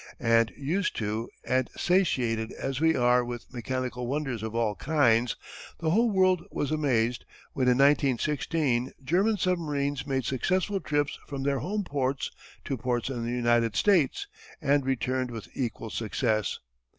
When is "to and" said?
0.95-1.69